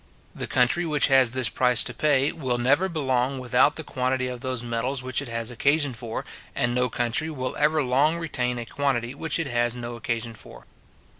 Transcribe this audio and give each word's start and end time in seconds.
The 0.33 0.47
country 0.47 0.83
which 0.83 1.09
has 1.09 1.29
this 1.29 1.47
price 1.47 1.83
to 1.83 1.93
pay, 1.93 2.31
will 2.31 2.57
never 2.57 2.89
belong 2.89 3.37
without 3.37 3.75
the 3.75 3.83
quantity 3.83 4.27
of 4.29 4.39
those 4.41 4.63
metals 4.63 5.03
which 5.03 5.21
it 5.21 5.27
has 5.27 5.51
occasion 5.51 5.93
for; 5.93 6.25
and 6.55 6.73
no 6.73 6.89
country 6.89 7.29
will 7.29 7.55
ever 7.57 7.83
long 7.83 8.17
retain 8.17 8.57
a 8.57 8.65
quantity 8.65 9.13
which 9.13 9.37
it 9.37 9.45
has 9.45 9.75
no 9.75 9.95
occasion 9.95 10.33
for. 10.33 10.65